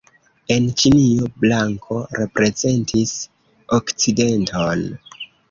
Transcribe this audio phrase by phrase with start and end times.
[0.53, 3.13] En Ĉinio blanko reprezentis
[3.79, 4.85] okcidenton.